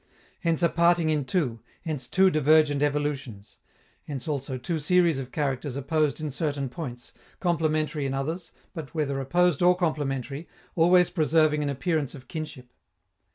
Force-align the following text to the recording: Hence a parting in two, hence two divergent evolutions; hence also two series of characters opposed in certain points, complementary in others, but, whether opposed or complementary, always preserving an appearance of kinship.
Hence 0.39 0.63
a 0.63 0.69
parting 0.69 1.11
in 1.11 1.25
two, 1.25 1.59
hence 1.85 2.07
two 2.07 2.31
divergent 2.31 2.81
evolutions; 2.81 3.59
hence 4.07 4.27
also 4.27 4.57
two 4.57 4.79
series 4.79 5.19
of 5.19 5.31
characters 5.31 5.75
opposed 5.75 6.19
in 6.19 6.31
certain 6.31 6.69
points, 6.69 7.11
complementary 7.39 8.07
in 8.07 8.13
others, 8.15 8.51
but, 8.73 8.95
whether 8.95 9.21
opposed 9.21 9.61
or 9.61 9.77
complementary, 9.77 10.47
always 10.75 11.11
preserving 11.11 11.61
an 11.61 11.69
appearance 11.69 12.15
of 12.15 12.27
kinship. 12.27 12.73